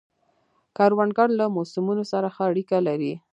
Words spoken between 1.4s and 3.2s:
موسمو سره ښه اړیکه لري